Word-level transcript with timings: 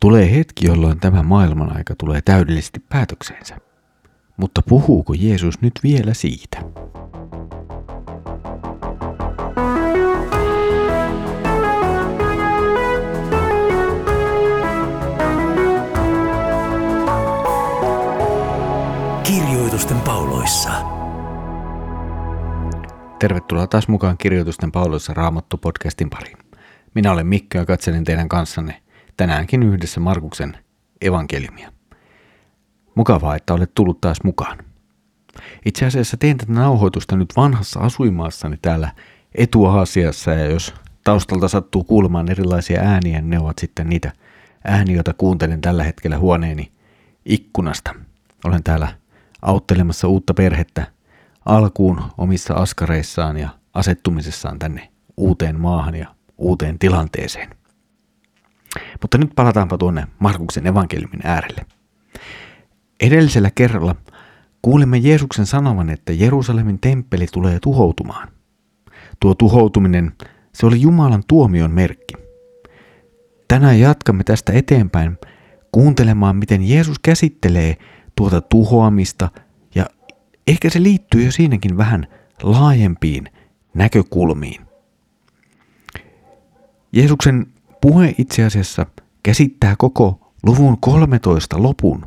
Tulee 0.00 0.34
hetki, 0.36 0.66
jolloin 0.66 1.00
tämä 1.00 1.22
maailman 1.22 1.76
aika 1.76 1.94
tulee 1.98 2.20
täydellisesti 2.22 2.80
päätökseensä. 2.88 3.56
Mutta 4.36 4.62
puhuuko 4.68 5.14
Jeesus 5.18 5.60
nyt 5.60 5.72
vielä 5.82 6.14
siitä? 6.14 6.58
Kirjoitusten 19.22 20.00
pauloissa. 20.00 20.70
Tervetuloa 23.18 23.66
taas 23.66 23.88
mukaan 23.88 24.18
Kirjoitusten 24.18 24.72
pauloissa 24.72 25.14
Raamattu-podcastin 25.14 26.08
pariin. 26.10 26.38
Minä 26.94 27.12
olen 27.12 27.26
Mikko 27.26 27.58
ja 27.58 27.66
katselen 27.66 28.04
teidän 28.04 28.28
kanssanne 28.28 28.82
tänäänkin 29.16 29.62
yhdessä 29.62 30.00
Markuksen 30.00 30.56
evankeliumia. 31.00 31.72
Mukavaa, 32.94 33.36
että 33.36 33.54
olet 33.54 33.74
tullut 33.74 34.00
taas 34.00 34.18
mukaan. 34.24 34.58
Itse 35.64 35.86
asiassa 35.86 36.16
teen 36.16 36.38
tätä 36.38 36.52
nauhoitusta 36.52 37.16
nyt 37.16 37.36
vanhassa 37.36 37.80
asuimaassani 37.80 38.56
täällä 38.62 38.92
Etuaasiassa 39.34 40.30
ja 40.30 40.46
jos 40.46 40.74
taustalta 41.04 41.48
sattuu 41.48 41.84
kuulemaan 41.84 42.30
erilaisia 42.30 42.80
ääniä, 42.80 43.20
niin 43.20 43.30
ne 43.30 43.38
ovat 43.38 43.58
sitten 43.58 43.88
niitä 43.88 44.12
ääniä, 44.64 44.94
joita 44.94 45.14
kuuntelen 45.14 45.60
tällä 45.60 45.84
hetkellä 45.84 46.18
huoneeni 46.18 46.72
ikkunasta. 47.24 47.94
Olen 48.44 48.62
täällä 48.62 48.88
auttelemassa 49.42 50.08
uutta 50.08 50.34
perhettä 50.34 50.86
alkuun 51.46 52.02
omissa 52.18 52.54
askareissaan 52.54 53.36
ja 53.36 53.48
asettumisessaan 53.74 54.58
tänne 54.58 54.88
uuteen 55.16 55.60
maahan 55.60 55.94
ja 55.94 56.14
uuteen 56.38 56.78
tilanteeseen. 56.78 57.59
Mutta 59.02 59.18
nyt 59.18 59.30
palataanpa 59.36 59.78
tuonne 59.78 60.06
Markuksen 60.18 60.66
evankeliumin 60.66 61.20
äärelle. 61.24 61.66
Edellisellä 63.00 63.50
kerralla 63.54 63.94
kuulimme 64.62 64.98
Jeesuksen 64.98 65.46
sanovan, 65.46 65.90
että 65.90 66.12
Jerusalemin 66.12 66.78
temppeli 66.78 67.26
tulee 67.32 67.58
tuhoutumaan. 67.62 68.28
Tuo 69.20 69.34
tuhoutuminen, 69.34 70.12
se 70.52 70.66
oli 70.66 70.80
Jumalan 70.80 71.22
tuomion 71.28 71.70
merkki. 71.70 72.14
Tänään 73.48 73.80
jatkamme 73.80 74.24
tästä 74.24 74.52
eteenpäin 74.52 75.18
kuuntelemaan, 75.72 76.36
miten 76.36 76.68
Jeesus 76.68 76.98
käsittelee 76.98 77.76
tuota 78.16 78.40
tuhoamista 78.40 79.28
ja 79.74 79.86
ehkä 80.46 80.70
se 80.70 80.82
liittyy 80.82 81.24
jo 81.24 81.32
siinäkin 81.32 81.76
vähän 81.76 82.06
laajempiin 82.42 83.28
näkökulmiin. 83.74 84.60
Jeesuksen 86.92 87.46
puhe 87.80 88.14
itse 88.18 88.44
asiassa 88.44 88.86
käsittää 89.22 89.74
koko 89.78 90.32
luvun 90.46 90.80
13 90.80 91.62
lopun. 91.62 92.06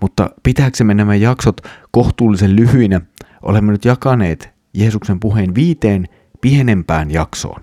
Mutta 0.00 0.30
pitääksemme 0.42 0.94
nämä 0.94 1.14
jaksot 1.14 1.60
kohtuullisen 1.90 2.56
lyhyinä, 2.56 3.00
olemme 3.42 3.72
nyt 3.72 3.84
jakaneet 3.84 4.50
Jeesuksen 4.74 5.20
puheen 5.20 5.54
viiteen 5.54 6.08
pienempään 6.40 7.10
jaksoon. 7.10 7.62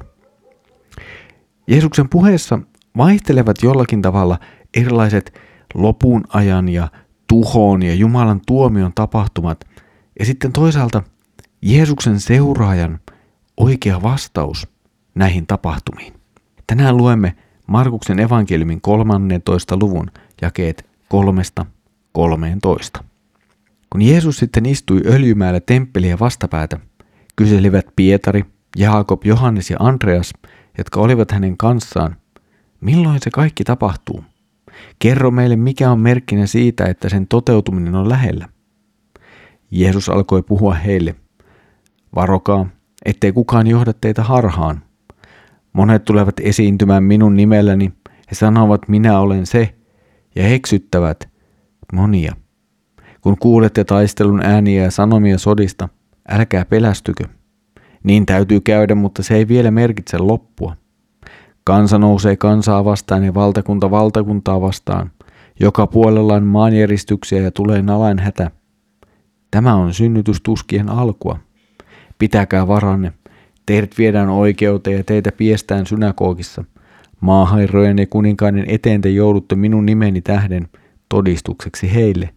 Jeesuksen 1.68 2.10
puheessa 2.10 2.60
vaihtelevat 2.98 3.64
jollakin 3.64 4.02
tavalla 4.02 4.40
erilaiset 4.74 5.40
lopun 5.74 6.24
ajan 6.30 6.70
ja 6.70 6.88
tuhoon 7.28 7.84
ja 7.84 7.96
Jumalan 7.96 8.42
tuomion 8.48 8.92
tapahtumat 8.96 9.68
ja 10.20 10.26
sitten 10.26 10.52
toisaalta 10.52 11.04
Jeesuksen 11.62 12.20
seuraajan 12.20 13.00
oikea 13.58 14.02
vastaus 14.02 14.68
näihin 15.16 15.48
tapahtumiin. 15.48 16.21
Tänään 16.68 16.98
luemme 16.98 17.36
Markuksen 17.68 18.20
evankeliumin 18.20 18.82
13. 18.82 19.78
luvun 19.82 20.12
jakeet 20.42 20.90
3-13. 23.00 23.04
Kun 23.90 24.02
Jeesus 24.02 24.38
sitten 24.38 24.66
istui 24.66 25.02
öljymäällä 25.06 25.60
temppeliä 25.60 26.20
vastapäätä, 26.20 26.80
kyselivät 27.36 27.86
Pietari, 27.96 28.46
Jaakob, 28.78 29.26
Johannes 29.26 29.70
ja 29.70 29.78
Andreas, 29.80 30.34
jotka 30.78 31.00
olivat 31.00 31.32
hänen 31.32 31.58
kanssaan, 31.58 32.16
milloin 32.82 33.20
se 33.22 33.30
kaikki 33.30 33.64
tapahtuu? 33.64 34.24
Kerro 35.00 35.32
meille, 35.32 35.56
mikä 35.56 35.92
on 35.92 36.00
merkkinä 36.00 36.46
siitä, 36.46 36.86
että 36.86 37.10
sen 37.10 37.28
toteutuminen 37.28 37.96
on 37.96 38.10
lähellä. 38.10 38.50
Jeesus 39.72 40.10
alkoi 40.10 40.44
puhua 40.44 40.74
heille. 40.74 41.16
Varokaa, 42.16 42.66
ettei 43.06 43.32
kukaan 43.32 43.68
johda 43.68 43.94
teitä 43.94 44.24
harhaan. 44.24 44.84
Monet 45.74 46.06
tulevat 46.06 46.40
esiintymään 46.40 47.04
minun 47.04 47.36
nimelläni. 47.36 47.92
He 48.10 48.36
sanovat, 48.36 48.88
minä 48.88 49.20
olen 49.20 49.46
se, 49.46 49.76
ja 50.36 50.48
eksyttävät 50.48 51.30
monia. 51.94 52.36
Kun 53.22 53.38
kuulette 53.38 53.84
taistelun 53.84 54.46
ääniä 54.46 54.84
ja 54.84 54.92
sanomia 54.92 55.38
sodista, 55.38 55.90
älkää 56.30 56.66
pelästykö. 56.66 57.24
Niin 58.04 58.26
täytyy 58.26 58.60
käydä, 58.60 58.96
mutta 58.96 59.24
se 59.24 59.36
ei 59.36 59.48
vielä 59.48 59.72
merkitse 59.72 60.18
loppua. 60.18 60.76
Kansa 61.64 61.98
nousee 61.98 62.36
kansaa 62.36 62.86
vastaan 62.86 63.24
ja 63.24 63.34
valtakunta 63.34 63.92
valtakuntaa 63.92 64.62
vastaan. 64.62 65.12
Joka 65.60 65.88
puolella 65.88 66.34
on 66.34 66.44
maanjäristyksiä 66.44 67.42
ja 67.42 67.52
tulee 67.52 67.82
nalain 67.82 68.20
hätä. 68.20 68.52
Tämä 69.52 69.76
on 69.76 69.94
synnytystuskien 69.94 70.90
alkua. 70.90 71.40
Pitäkää 72.20 72.68
varanne. 72.68 73.14
Teidät 73.66 73.98
viedään 73.98 74.30
oikeuteen 74.30 74.98
ja 74.98 75.04
teitä 75.04 75.32
piestään 75.32 75.86
synagogissa. 75.86 76.64
Maahairrojen 77.22 77.98
ja 77.98 78.08
kuninkaiden 78.08 78.66
eteen 78.68 79.02
te 79.02 79.10
joudutte 79.10 79.56
minun 79.56 79.86
nimeni 79.86 80.22
tähden 80.22 80.68
todistukseksi 81.10 81.94
heille. 81.94 82.30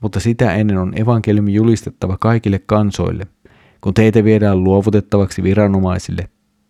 Mutta 0.00 0.20
sitä 0.20 0.54
ennen 0.54 0.78
on 0.78 0.92
evankeliumi 1.00 1.54
julistettava 1.54 2.16
kaikille 2.20 2.60
kansoille. 2.66 3.26
Kun 3.80 3.94
teitä 3.94 4.24
viedään 4.24 4.64
luovutettavaksi 4.64 5.42
viranomaisille, 5.42 6.28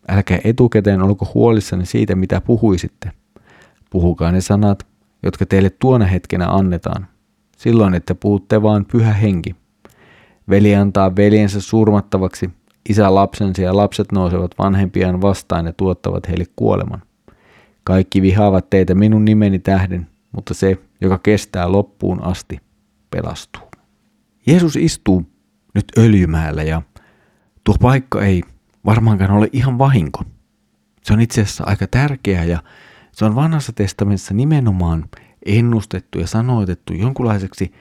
älkää 0.08 0.38
etukäteen 0.44 1.02
olko 1.02 1.30
huolissanne 1.34 1.84
siitä, 1.84 2.14
mitä 2.14 2.40
puhuisitte. 2.40 3.10
Puhukaa 3.90 4.32
ne 4.32 4.40
sanat, 4.40 4.86
jotka 5.22 5.46
teille 5.46 5.70
tuona 5.70 6.04
hetkenä 6.04 6.46
annetaan. 6.48 7.06
Silloin, 7.56 7.94
että 7.94 8.14
puhutte 8.14 8.62
vaan 8.62 8.84
pyhä 8.84 9.12
henki. 9.12 9.56
Veli 10.50 10.74
antaa 10.74 11.16
veljensä 11.16 11.60
surmattavaksi, 11.60 12.50
isä 12.88 13.14
lapsensa 13.14 13.62
ja 13.62 13.76
lapset 13.76 14.12
nousevat 14.12 14.58
vanhempiaan 14.58 15.20
vastaan 15.20 15.66
ja 15.66 15.72
tuottavat 15.72 16.28
heille 16.28 16.44
kuoleman. 16.56 17.02
Kaikki 17.84 18.22
vihaavat 18.22 18.70
teitä 18.70 18.94
minun 18.94 19.24
nimeni 19.24 19.58
tähden, 19.58 20.06
mutta 20.32 20.54
se, 20.54 20.78
joka 21.00 21.18
kestää 21.18 21.72
loppuun 21.72 22.24
asti, 22.24 22.58
pelastuu. 23.10 23.62
Jeesus 24.46 24.76
istuu 24.76 25.26
nyt 25.74 25.84
öljymäällä 25.98 26.62
ja 26.62 26.82
tuo 27.64 27.74
paikka 27.80 28.24
ei 28.24 28.42
varmaankaan 28.86 29.30
ole 29.30 29.48
ihan 29.52 29.78
vahinko. 29.78 30.22
Se 31.02 31.12
on 31.12 31.20
itse 31.20 31.42
asiassa 31.42 31.64
aika 31.66 31.86
tärkeä 31.86 32.44
ja 32.44 32.62
se 33.12 33.24
on 33.24 33.34
vanhassa 33.34 33.72
testamentissa 33.72 34.34
nimenomaan 34.34 35.04
ennustettu 35.46 36.18
ja 36.18 36.26
sanoitettu 36.26 36.92
jonkunlaiseksi 36.92 37.72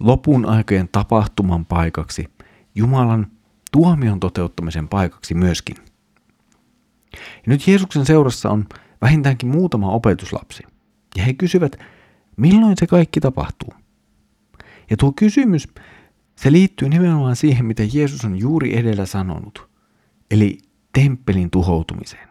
lopun 0.00 0.46
aikojen 0.46 0.88
tapahtuman 0.92 1.66
paikaksi, 1.66 2.30
Jumalan 2.74 3.26
tuomion 3.70 4.20
toteuttamisen 4.20 4.88
paikaksi 4.88 5.34
myöskin. 5.34 5.76
Ja 7.12 7.46
nyt 7.46 7.66
Jeesuksen 7.66 8.06
seurassa 8.06 8.50
on 8.50 8.66
vähintäänkin 9.00 9.48
muutama 9.48 9.90
opetuslapsi. 9.90 10.62
Ja 11.16 11.22
he 11.22 11.32
kysyvät, 11.32 11.76
milloin 12.36 12.76
se 12.76 12.86
kaikki 12.86 13.20
tapahtuu? 13.20 13.74
Ja 14.90 14.96
tuo 14.96 15.12
kysymys, 15.12 15.68
se 16.36 16.52
liittyy 16.52 16.88
nimenomaan 16.88 17.36
siihen, 17.36 17.66
mitä 17.66 17.82
Jeesus 17.92 18.24
on 18.24 18.38
juuri 18.38 18.78
edellä 18.78 19.06
sanonut, 19.06 19.68
eli 20.30 20.58
temppelin 20.92 21.50
tuhoutumiseen. 21.50 22.28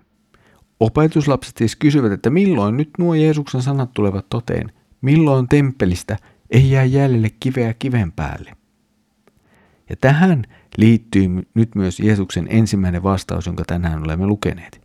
Opetuslapset 0.79 1.57
siis 1.57 1.75
kysyvät, 1.75 2.11
että 2.11 2.29
milloin 2.29 2.77
nyt 2.77 2.89
nuo 2.97 3.13
Jeesuksen 3.13 3.61
sanat 3.61 3.93
tulevat 3.93 4.29
toteen, 4.29 4.71
milloin 5.01 5.47
temppelistä 5.47 6.17
ei 6.49 6.71
jää 6.71 6.83
jäljelle 6.83 7.29
kiveä 7.39 7.73
kiven 7.73 8.11
päälle. 8.11 8.51
Ja 9.89 9.95
tähän 9.95 10.43
liittyy 10.79 11.29
nyt 11.53 11.75
myös 11.75 11.99
Jeesuksen 11.99 12.47
ensimmäinen 12.49 13.03
vastaus, 13.03 13.45
jonka 13.45 13.63
tänään 13.67 14.03
olemme 14.03 14.27
lukeneet. 14.27 14.81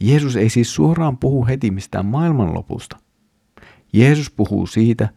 Jeesus 0.00 0.36
ei 0.36 0.50
siis 0.50 0.74
suoraan 0.74 1.18
puhu 1.18 1.46
heti 1.46 1.70
mistään 1.70 2.06
maailmanlopusta. 2.06 2.96
Jeesus 3.92 4.30
puhuu 4.30 4.66
siitä, 4.66 5.08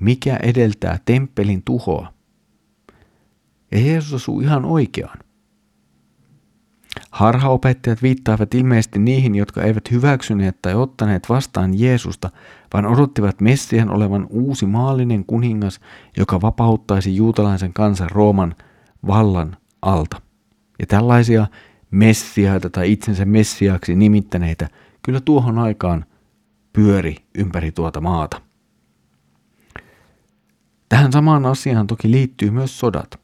mikä 0.00 0.36
edeltää 0.42 0.98
temppelin 1.04 1.62
tuhoa. 1.62 2.12
Ja 3.72 3.80
Jeesus 3.80 4.14
asuu 4.14 4.40
ihan 4.40 4.64
oikeaan. 4.64 5.18
Harhaopettajat 7.10 8.02
viittaavat 8.02 8.54
ilmeisesti 8.54 8.98
niihin, 8.98 9.34
jotka 9.34 9.62
eivät 9.62 9.90
hyväksyneet 9.90 10.62
tai 10.62 10.74
ottaneet 10.74 11.28
vastaan 11.28 11.80
Jeesusta, 11.80 12.30
vaan 12.72 12.86
odottivat 12.86 13.40
Messian 13.40 13.90
olevan 13.90 14.26
uusi 14.30 14.66
maallinen 14.66 15.24
kuningas, 15.24 15.80
joka 16.16 16.40
vapauttaisi 16.40 17.16
juutalaisen 17.16 17.72
kansan 17.72 18.10
Rooman 18.10 18.54
vallan 19.06 19.56
alta. 19.82 20.22
Ja 20.78 20.86
tällaisia 20.86 21.46
messiaita 21.90 22.70
tai 22.70 22.92
itsensä 22.92 23.24
messiaaksi 23.24 23.96
nimittäneitä 23.96 24.68
kyllä 25.02 25.20
tuohon 25.20 25.58
aikaan 25.58 26.04
pyöri 26.72 27.16
ympäri 27.34 27.72
tuota 27.72 28.00
maata. 28.00 28.40
Tähän 30.88 31.12
samaan 31.12 31.46
asiaan 31.46 31.86
toki 31.86 32.10
liittyy 32.10 32.50
myös 32.50 32.78
sodat. 32.78 33.20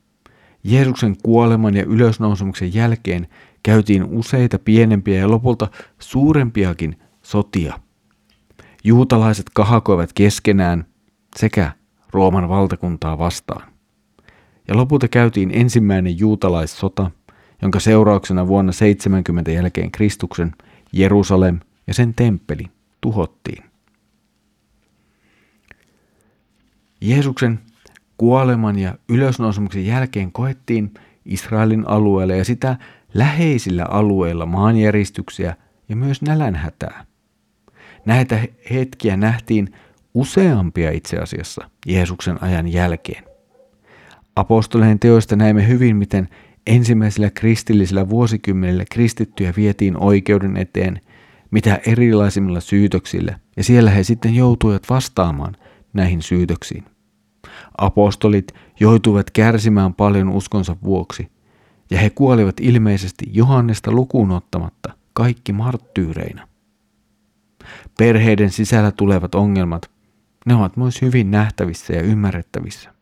Jeesuksen 0.65 1.17
kuoleman 1.23 1.75
ja 1.75 1.85
ylösnousemuksen 1.85 2.75
jälkeen 2.75 3.29
käytiin 3.63 4.05
useita 4.05 4.59
pienempiä 4.59 5.19
ja 5.19 5.31
lopulta 5.31 5.69
suurempiakin 5.99 6.99
sotia. 7.23 7.81
Juutalaiset 8.85 9.47
kahakoivat 9.55 10.13
keskenään 10.13 10.85
sekä 11.37 11.73
Rooman 12.13 12.49
valtakuntaa 12.49 13.19
vastaan. 13.19 13.76
Ja 14.69 14.77
lopulta 14.77 15.09
käytiin 15.09 15.51
ensimmäinen 15.55 16.19
juutalaissota, 16.19 17.11
jonka 17.63 17.81
seurauksena 17.81 18.47
vuonna 18.47 18.73
70 18.73 19.51
jälkeen 19.51 19.91
Kristuksen 19.91 20.53
Jerusalem 20.93 21.61
ja 21.87 21.95
sen 21.95 22.15
temppeli 22.15 22.65
tuhottiin. 23.01 23.65
Jeesuksen 27.01 27.61
kuoleman 28.17 28.79
ja 28.79 28.99
ylösnousemuksen 29.09 29.87
jälkeen 29.87 30.33
koettiin 30.33 30.95
Israelin 31.25 31.89
alueella 31.89 32.35
ja 32.35 32.45
sitä 32.45 32.77
läheisillä 33.15 33.85
alueilla 33.85 34.47
maanjäristyksiä 34.47 35.57
ja 35.89 35.97
myös 35.97 36.23
nälänhätää. 36.23 37.05
Näitä 38.05 38.39
hetkiä 38.71 39.17
nähtiin 39.17 39.75
useampia 40.15 40.91
itse 40.91 41.17
asiassa 41.19 41.71
Jeesuksen 41.87 42.43
ajan 42.43 42.69
jälkeen. 42.69 43.26
Apostoleen 44.37 44.99
teoista 44.99 45.37
näimme 45.37 45.69
hyvin, 45.69 45.97
miten 45.97 46.29
ensimmäisillä 46.67 47.31
kristillisillä 47.31 48.09
vuosikymmenillä 48.09 48.85
kristittyjä 48.91 49.53
vietiin 49.57 49.97
oikeuden 50.03 50.57
eteen 50.57 51.01
mitä 51.51 51.81
erilaisimmilla 51.87 52.61
syytöksillä, 52.61 53.39
ja 53.57 53.65
siellä 53.65 53.91
he 53.91 54.03
sitten 54.03 54.35
joutuivat 54.35 54.83
vastaamaan 54.91 55.57
näihin 55.93 56.23
syytöksiin. 56.23 56.85
Apostolit 57.79 58.53
joutuivat 58.81 59.31
kärsimään 59.31 59.95
paljon 59.95 60.29
uskonsa 60.29 60.77
vuoksi, 60.85 61.31
ja 61.91 61.99
he 61.99 62.11
kuolivat 62.11 62.61
ilmeisesti 62.61 63.25
Johannesta 63.33 63.93
lukuun 63.93 64.31
ottamatta 64.31 64.93
kaikki 65.13 65.53
marttyyreina. 65.53 66.49
Perheiden 67.99 68.51
sisällä 68.51 68.93
tulevat 68.93 69.35
ongelmat, 69.35 69.91
ne 70.47 70.55
ovat 70.55 70.77
myös 70.77 71.03
hyvin 71.03 71.31
nähtävissä 71.31 71.93
ja 71.93 72.03
ymmärrettävissä. 72.03 72.96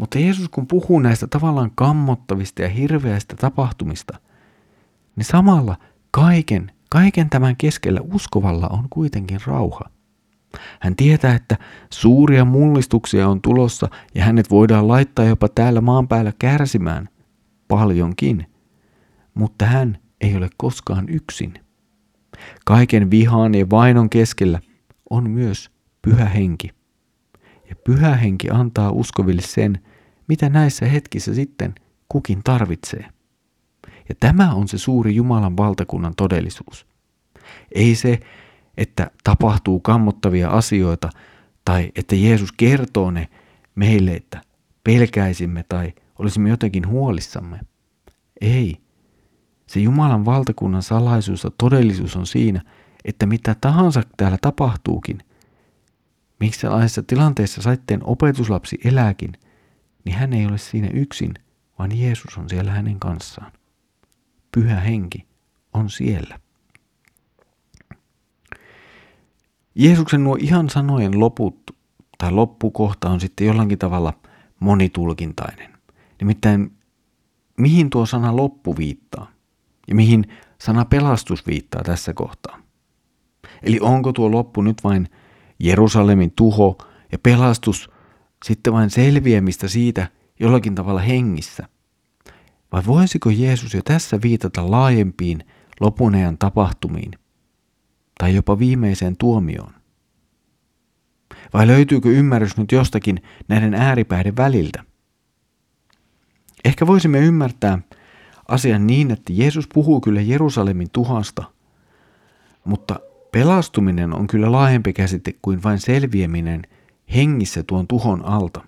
Mutta 0.00 0.18
Jeesus 0.18 0.48
kun 0.48 0.66
puhuu 0.66 0.98
näistä 0.98 1.26
tavallaan 1.26 1.70
kammottavista 1.74 2.62
ja 2.62 2.68
hirveistä 2.68 3.36
tapahtumista, 3.36 4.18
niin 5.16 5.24
samalla 5.24 5.76
kaiken, 6.10 6.72
kaiken 6.90 7.30
tämän 7.30 7.56
keskellä 7.56 8.00
uskovalla 8.12 8.68
on 8.68 8.86
kuitenkin 8.90 9.40
rauha. 9.46 9.90
Hän 10.80 10.96
tietää, 10.96 11.34
että 11.34 11.56
suuria 11.92 12.44
mullistuksia 12.44 13.28
on 13.28 13.42
tulossa 13.42 13.88
ja 14.14 14.24
hänet 14.24 14.50
voidaan 14.50 14.88
laittaa 14.88 15.24
jopa 15.24 15.48
täällä 15.48 15.80
maan 15.80 16.08
päällä 16.08 16.32
kärsimään 16.38 17.08
paljonkin. 17.68 18.46
Mutta 19.34 19.64
hän 19.64 19.98
ei 20.20 20.36
ole 20.36 20.48
koskaan 20.56 21.08
yksin. 21.08 21.54
Kaiken 22.64 23.10
vihaan 23.10 23.54
ja 23.54 23.70
vainon 23.70 24.10
keskellä 24.10 24.60
on 25.10 25.30
myös 25.30 25.70
pyhä 26.02 26.24
henki. 26.24 26.70
Ja 27.70 27.76
pyhä 27.84 28.16
henki 28.16 28.50
antaa 28.50 28.90
uskoville 28.90 29.42
sen, 29.42 29.78
mitä 30.30 30.48
näissä 30.48 30.86
hetkissä 30.86 31.34
sitten 31.34 31.74
kukin 32.08 32.40
tarvitsee. 32.44 33.04
Ja 34.08 34.14
tämä 34.20 34.54
on 34.54 34.68
se 34.68 34.78
suuri 34.78 35.14
Jumalan 35.14 35.56
valtakunnan 35.56 36.14
todellisuus. 36.16 36.86
Ei 37.74 37.94
se, 37.94 38.20
että 38.76 39.10
tapahtuu 39.24 39.80
kammottavia 39.80 40.48
asioita 40.48 41.10
tai 41.64 41.92
että 41.96 42.16
Jeesus 42.16 42.52
kertoo 42.52 43.10
ne 43.10 43.28
meille, 43.74 44.14
että 44.14 44.40
pelkäisimme 44.84 45.64
tai 45.68 45.92
olisimme 46.18 46.50
jotenkin 46.50 46.86
huolissamme. 46.86 47.60
Ei. 48.40 48.76
Se 49.66 49.80
Jumalan 49.80 50.24
valtakunnan 50.24 50.82
salaisuus 50.82 51.44
ja 51.44 51.50
todellisuus 51.58 52.16
on 52.16 52.26
siinä, 52.26 52.62
että 53.04 53.26
mitä 53.26 53.56
tahansa 53.60 54.02
täällä 54.16 54.38
tapahtuukin, 54.40 55.18
miksi 56.40 56.60
sellaisessa 56.60 57.02
tilanteessa 57.02 57.62
saitteen 57.62 58.00
opetuslapsi 58.04 58.78
elääkin, 58.84 59.32
niin 60.04 60.16
hän 60.16 60.32
ei 60.32 60.46
ole 60.46 60.58
siinä 60.58 60.88
yksin, 60.94 61.34
vaan 61.78 61.98
Jeesus 61.98 62.38
on 62.38 62.48
siellä 62.48 62.70
hänen 62.70 63.00
kanssaan. 63.00 63.52
Pyhä 64.52 64.80
henki 64.80 65.26
on 65.72 65.90
siellä. 65.90 66.40
Jeesuksen 69.74 70.24
nuo 70.24 70.36
ihan 70.40 70.70
sanojen 70.70 71.20
loput 71.20 71.76
tai 72.18 72.32
loppukohta 72.32 73.10
on 73.10 73.20
sitten 73.20 73.46
jollakin 73.46 73.78
tavalla 73.78 74.12
monitulkintainen. 74.60 75.70
Nimittäin 76.20 76.72
mihin 77.56 77.90
tuo 77.90 78.06
sana 78.06 78.36
loppu 78.36 78.76
viittaa 78.76 79.30
ja 79.88 79.94
mihin 79.94 80.28
sana 80.58 80.84
pelastus 80.84 81.46
viittaa 81.46 81.82
tässä 81.82 82.14
kohtaa. 82.14 82.58
Eli 83.62 83.78
onko 83.80 84.12
tuo 84.12 84.30
loppu 84.30 84.62
nyt 84.62 84.84
vain 84.84 85.08
Jerusalemin 85.58 86.32
tuho 86.36 86.78
ja 87.12 87.18
pelastus 87.18 87.90
sitten 88.44 88.72
vain 88.72 88.90
selviämistä 88.90 89.68
siitä 89.68 90.08
jollakin 90.40 90.74
tavalla 90.74 91.00
hengissä? 91.00 91.68
Vai 92.72 92.82
voisiko 92.86 93.30
Jeesus 93.30 93.74
jo 93.74 93.82
tässä 93.84 94.18
viitata 94.22 94.70
laajempiin 94.70 95.44
lopunean 95.80 96.38
tapahtumiin 96.38 97.10
tai 98.18 98.34
jopa 98.34 98.58
viimeiseen 98.58 99.16
tuomioon? 99.16 99.72
Vai 101.52 101.66
löytyykö 101.66 102.08
ymmärrys 102.08 102.56
nyt 102.56 102.72
jostakin 102.72 103.22
näiden 103.48 103.74
ääripäiden 103.74 104.36
väliltä? 104.36 104.84
Ehkä 106.64 106.86
voisimme 106.86 107.18
ymmärtää 107.18 107.78
asian 108.48 108.86
niin, 108.86 109.10
että 109.10 109.32
Jeesus 109.32 109.68
puhuu 109.74 110.00
kyllä 110.00 110.20
Jerusalemin 110.20 110.90
tuhasta, 110.92 111.44
mutta 112.64 113.00
pelastuminen 113.32 114.14
on 114.14 114.26
kyllä 114.26 114.52
laajempi 114.52 114.92
käsite 114.92 115.34
kuin 115.42 115.62
vain 115.62 115.78
selviäminen 115.78 116.62
hengissä 117.14 117.62
tuon 117.62 117.86
tuhon 117.86 118.24
alta. 118.24 118.64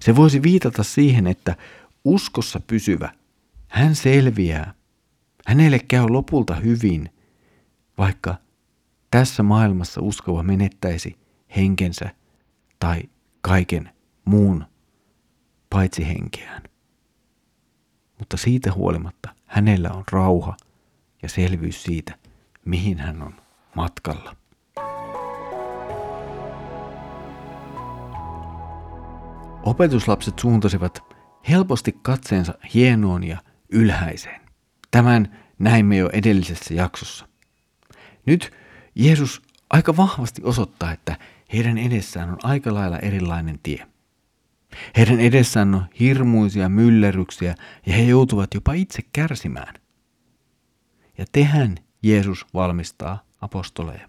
Se 0.00 0.16
voisi 0.16 0.42
viitata 0.42 0.82
siihen, 0.82 1.26
että 1.26 1.56
uskossa 2.04 2.60
pysyvä, 2.60 3.12
hän 3.68 3.94
selviää. 3.94 4.74
Hänelle 5.46 5.78
käy 5.78 6.06
lopulta 6.08 6.54
hyvin, 6.54 7.10
vaikka 7.98 8.34
tässä 9.10 9.42
maailmassa 9.42 10.00
uskova 10.00 10.42
menettäisi 10.42 11.18
henkensä 11.56 12.10
tai 12.78 13.02
kaiken 13.40 13.90
muun 14.24 14.64
paitsi 15.70 16.06
henkeään. 16.08 16.62
Mutta 18.18 18.36
siitä 18.36 18.72
huolimatta 18.72 19.34
hänellä 19.46 19.90
on 19.90 20.04
rauha 20.12 20.56
ja 21.22 21.28
selvyys 21.28 21.82
siitä, 21.82 22.18
mihin 22.64 22.98
hän 22.98 23.22
on 23.22 23.34
matkalla. 23.74 24.36
Opetuslapset 29.66 30.38
suuntasivat 30.38 31.04
helposti 31.48 31.98
katseensa 32.02 32.54
hienoon 32.74 33.24
ja 33.24 33.38
ylhäiseen. 33.68 34.40
Tämän 34.90 35.38
näimme 35.58 35.96
jo 35.96 36.10
edellisessä 36.12 36.74
jaksossa. 36.74 37.28
Nyt 38.26 38.52
Jeesus 38.94 39.42
aika 39.70 39.96
vahvasti 39.96 40.42
osoittaa, 40.44 40.92
että 40.92 41.16
heidän 41.52 41.78
edessään 41.78 42.30
on 42.30 42.38
aika 42.42 42.74
lailla 42.74 42.98
erilainen 42.98 43.58
tie. 43.62 43.86
Heidän 44.96 45.20
edessään 45.20 45.74
on 45.74 45.86
hirmuisia 46.00 46.68
myllerryksiä 46.68 47.54
ja 47.86 47.92
he 47.92 48.02
joutuvat 48.02 48.54
jopa 48.54 48.72
itse 48.72 49.02
kärsimään. 49.12 49.74
Ja 51.18 51.24
tehän 51.32 51.76
Jeesus 52.02 52.46
valmistaa 52.54 53.22
apostoleja. 53.40 54.08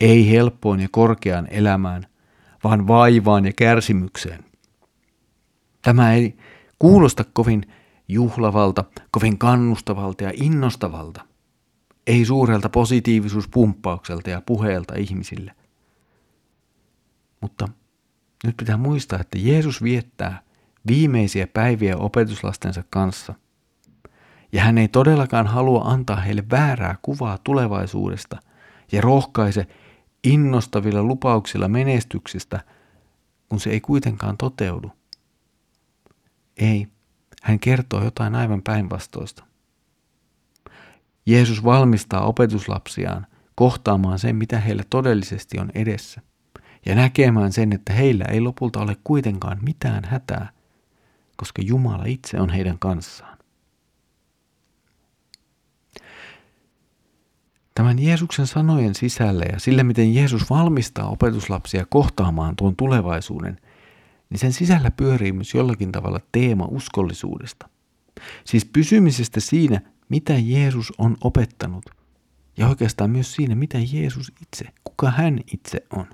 Ei 0.00 0.30
helppoon 0.30 0.80
ja 0.80 0.88
korkeaan 0.90 1.48
elämään, 1.50 2.06
vaan 2.64 2.88
vaivaan 2.88 3.46
ja 3.46 3.52
kärsimykseen. 3.56 4.51
Tämä 5.82 6.12
ei 6.12 6.36
kuulosta 6.78 7.24
kovin 7.32 7.62
juhlavalta, 8.08 8.84
kovin 9.10 9.38
kannustavalta 9.38 10.24
ja 10.24 10.32
innostavalta. 10.34 11.24
Ei 12.06 12.24
suurelta 12.24 12.68
positiivisuuspumppaukselta 12.68 14.30
ja 14.30 14.42
puheelta 14.46 14.94
ihmisille. 14.94 15.54
Mutta 17.40 17.68
nyt 18.44 18.56
pitää 18.56 18.76
muistaa, 18.76 19.20
että 19.20 19.38
Jeesus 19.38 19.82
viettää 19.82 20.42
viimeisiä 20.86 21.46
päiviä 21.46 21.96
opetuslastensa 21.96 22.84
kanssa. 22.90 23.34
Ja 24.52 24.62
hän 24.62 24.78
ei 24.78 24.88
todellakaan 24.88 25.46
halua 25.46 25.82
antaa 25.84 26.16
heille 26.16 26.44
väärää 26.50 26.96
kuvaa 27.02 27.38
tulevaisuudesta 27.38 28.36
ja 28.92 29.00
rohkaise 29.00 29.66
innostavilla 30.24 31.02
lupauksilla 31.02 31.68
menestyksestä, 31.68 32.60
kun 33.48 33.60
se 33.60 33.70
ei 33.70 33.80
kuitenkaan 33.80 34.36
toteudu. 34.36 34.92
Ei, 36.56 36.86
hän 37.42 37.58
kertoo 37.58 38.04
jotain 38.04 38.34
aivan 38.34 38.62
päinvastoista. 38.62 39.44
Jeesus 41.26 41.64
valmistaa 41.64 42.26
opetuslapsiaan 42.26 43.26
kohtaamaan 43.54 44.18
sen, 44.18 44.36
mitä 44.36 44.60
heillä 44.60 44.82
todellisesti 44.90 45.58
on 45.58 45.70
edessä, 45.74 46.20
ja 46.86 46.94
näkemään 46.94 47.52
sen, 47.52 47.72
että 47.72 47.92
heillä 47.92 48.24
ei 48.24 48.40
lopulta 48.40 48.80
ole 48.80 48.96
kuitenkaan 49.04 49.58
mitään 49.62 50.04
hätää, 50.04 50.52
koska 51.36 51.62
Jumala 51.62 52.04
itse 52.04 52.40
on 52.40 52.50
heidän 52.50 52.78
kanssaan. 52.78 53.38
Tämän 57.74 57.98
Jeesuksen 57.98 58.46
sanojen 58.46 58.94
sisällä 58.94 59.44
ja 59.52 59.60
sillä, 59.60 59.84
miten 59.84 60.14
Jeesus 60.14 60.50
valmistaa 60.50 61.08
opetuslapsia 61.08 61.86
kohtaamaan 61.88 62.56
tuon 62.56 62.76
tulevaisuuden, 62.76 63.60
niin 64.32 64.40
sen 64.40 64.52
sisällä 64.52 64.90
pyörii 64.90 65.32
myös 65.32 65.54
jollakin 65.54 65.92
tavalla 65.92 66.20
teema 66.32 66.68
uskollisuudesta. 66.70 67.68
Siis 68.44 68.64
pysymisestä 68.64 69.40
siinä, 69.40 69.80
mitä 70.08 70.32
Jeesus 70.38 70.92
on 70.98 71.16
opettanut, 71.24 71.84
ja 72.56 72.68
oikeastaan 72.68 73.10
myös 73.10 73.34
siinä, 73.34 73.54
mitä 73.54 73.78
Jeesus 73.92 74.32
itse, 74.42 74.64
kuka 74.84 75.10
hän 75.10 75.40
itse 75.52 75.86
on. 75.90 76.06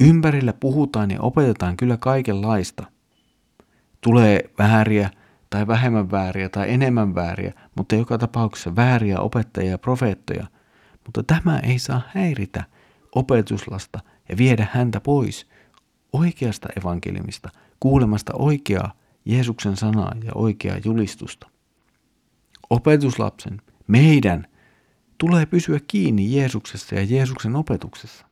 Ympärillä 0.00 0.52
puhutaan 0.52 1.10
ja 1.10 1.20
opetetaan 1.20 1.76
kyllä 1.76 1.96
kaikenlaista. 1.96 2.86
Tulee 4.00 4.50
vääriä 4.58 5.10
tai 5.50 5.66
vähemmän 5.66 6.10
vääriä 6.10 6.48
tai 6.48 6.70
enemmän 6.70 7.14
vääriä, 7.14 7.52
mutta 7.76 7.94
joka 7.94 8.18
tapauksessa 8.18 8.76
vääriä 8.76 9.20
opettajia 9.20 9.70
ja 9.70 9.78
profeettoja. 9.78 10.46
Mutta 11.04 11.22
tämä 11.22 11.58
ei 11.58 11.78
saa 11.78 12.02
häiritä 12.14 12.64
opetuslasta 13.14 14.00
ja 14.28 14.36
viedä 14.36 14.66
häntä 14.72 15.00
pois 15.00 15.46
oikeasta 16.12 16.68
evankeliumista, 16.80 17.50
kuulemasta 17.80 18.32
oikeaa 18.34 18.92
Jeesuksen 19.24 19.76
sanaa 19.76 20.12
ja 20.24 20.32
oikeaa 20.34 20.78
julistusta. 20.84 21.50
Opetuslapsen, 22.70 23.62
meidän, 23.86 24.46
tulee 25.18 25.46
pysyä 25.46 25.80
kiinni 25.86 26.36
Jeesuksessa 26.36 26.94
ja 26.94 27.02
Jeesuksen 27.04 27.56
opetuksessa. 27.56 28.26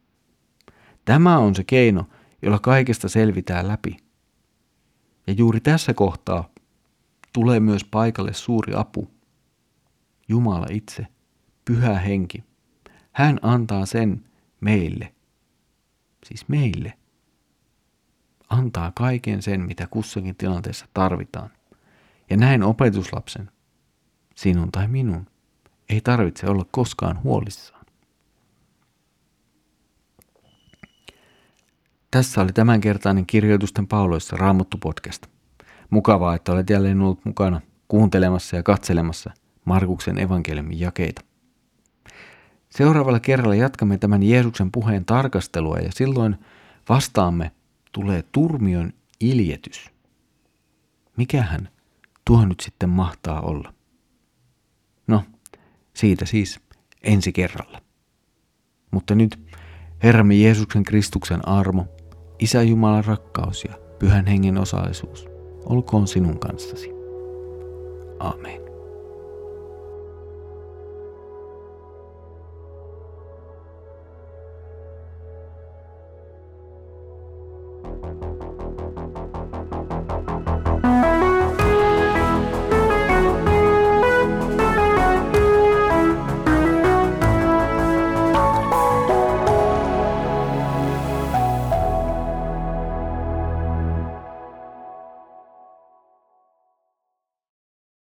Tämä 1.04 1.38
on 1.38 1.54
se 1.54 1.64
keino, 1.64 2.08
jolla 2.42 2.58
kaikesta 2.58 3.08
selvitään 3.08 3.68
läpi. 3.68 3.96
Ja 5.26 5.32
juuri 5.32 5.60
tässä 5.60 5.94
kohtaa 5.94 6.48
tulee 7.32 7.60
myös 7.60 7.84
paikalle 7.84 8.32
suuri 8.32 8.74
apu. 8.76 9.10
Jumala 10.28 10.66
itse, 10.70 11.06
pyhä 11.64 11.98
henki. 11.98 12.44
Hän 13.12 13.38
antaa 13.42 13.86
sen 13.86 14.24
meille, 14.60 15.14
siis 16.26 16.48
meille. 16.48 16.97
Antaa 18.48 18.92
kaiken 18.94 19.42
sen, 19.42 19.60
mitä 19.60 19.86
kussakin 19.86 20.36
tilanteessa 20.36 20.86
tarvitaan. 20.94 21.50
Ja 22.30 22.36
näin 22.36 22.62
opetuslapsen, 22.62 23.50
sinun 24.34 24.72
tai 24.72 24.88
minun, 24.88 25.26
ei 25.88 26.00
tarvitse 26.00 26.46
olla 26.46 26.66
koskaan 26.70 27.22
huolissaan. 27.22 27.86
Tässä 32.10 32.40
oli 32.40 32.52
tämänkertainen 32.52 33.26
kirjoitusten 33.26 33.86
pauloissa 33.86 34.36
Raamattu 34.36 34.78
podcast. 34.78 35.26
Mukavaa, 35.90 36.34
että 36.34 36.52
olet 36.52 36.70
jälleen 36.70 37.00
ollut 37.00 37.24
mukana 37.24 37.60
kuuntelemassa 37.88 38.56
ja 38.56 38.62
katselemassa 38.62 39.30
Markuksen 39.64 40.18
evankeliumin 40.18 40.80
jakeita. 40.80 41.22
Seuraavalla 42.70 43.20
kerralla 43.20 43.54
jatkamme 43.54 43.98
tämän 43.98 44.22
Jeesuksen 44.22 44.72
puheen 44.72 45.04
tarkastelua 45.04 45.78
ja 45.78 45.92
silloin 45.92 46.36
vastaamme 46.88 47.50
tulee 48.00 48.24
turmion 48.32 48.92
iljetys. 49.20 49.90
Mikähän 51.16 51.68
tuo 52.24 52.44
nyt 52.44 52.60
sitten 52.60 52.88
mahtaa 52.88 53.40
olla? 53.40 53.74
No, 55.06 55.24
siitä 55.94 56.26
siis 56.26 56.60
ensi 57.02 57.32
kerralla. 57.32 57.82
Mutta 58.90 59.14
nyt 59.14 59.38
Herramme 60.02 60.34
Jeesuksen 60.34 60.84
Kristuksen 60.84 61.48
armo, 61.48 61.86
Isä 62.38 62.62
Jumalan 62.62 63.04
rakkaus 63.04 63.64
ja 63.64 63.74
Pyhän 63.98 64.26
Hengen 64.26 64.58
osallisuus 64.58 65.26
olkoon 65.64 66.08
sinun 66.08 66.38
kanssasi. 66.38 66.90
Amen. 68.18 68.67
you 78.04 78.37